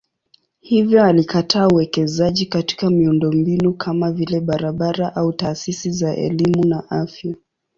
Hivyo 0.59 1.03
alikataa 1.03 1.67
uwekezaji 1.67 2.45
katika 2.45 2.89
miundombinu 2.89 3.73
kama 3.73 4.11
vile 4.11 4.39
barabara 4.41 5.15
au 5.15 5.33
taasisi 5.33 5.91
za 5.91 6.15
elimu 6.15 6.63
na 6.65 6.89
afya. 6.89 7.35